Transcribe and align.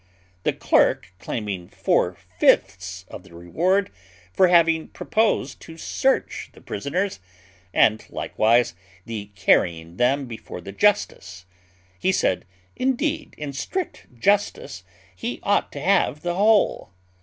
The 0.41 0.53
clerk 0.53 1.13
claimed 1.19 1.75
four 1.75 2.15
fifths 2.39 3.05
of 3.07 3.21
the 3.21 3.35
reward 3.35 3.91
for 4.33 4.47
having 4.47 4.87
proposed 4.87 5.59
to 5.61 5.77
search 5.77 6.49
the 6.53 6.59
prisoners, 6.61 7.19
and 7.71 8.03
likewise 8.09 8.73
the 9.05 9.29
carrying 9.35 9.97
them 9.97 10.25
before 10.25 10.59
the 10.59 10.71
justice: 10.71 11.45
he 11.99 12.11
said, 12.11 12.45
"Indeed, 12.75 13.35
in 13.37 13.53
strict 13.53 14.07
justice, 14.19 14.83
he 15.15 15.39
ought 15.43 15.71
to 15.73 15.79
have 15.79 16.23
the 16.23 16.33
whole." 16.33 16.93